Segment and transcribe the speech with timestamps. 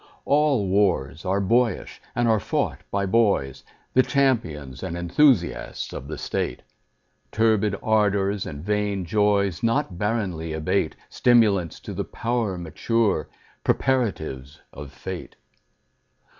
[0.25, 3.63] All wars are boyish, and are fought by boys,
[3.93, 6.63] The champions and enthusiasts of the state:
[7.31, 13.29] Turbid ardors and vain joys Not barrenly abate— Stimulants to the power mature,
[13.63, 15.35] Preparatives of fate.